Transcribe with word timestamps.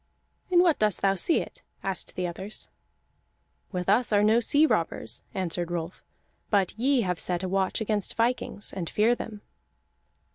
"In 0.49 0.61
what 0.63 0.79
dost 0.79 1.03
thou 1.03 1.13
see 1.13 1.41
it?" 1.41 1.61
asked 1.83 2.15
the 2.15 2.25
others. 2.25 2.69
"With 3.71 3.87
us 3.87 4.11
are 4.11 4.23
no 4.23 4.39
sea 4.39 4.65
robbers," 4.65 5.21
answered 5.35 5.69
Rolf, 5.69 6.03
"but 6.49 6.73
ye 6.75 7.01
have 7.01 7.19
set 7.19 7.43
a 7.43 7.47
watch 7.47 7.81
against 7.81 8.15
vikings, 8.15 8.73
and 8.73 8.89
fear 8.89 9.13
them." 9.13 9.41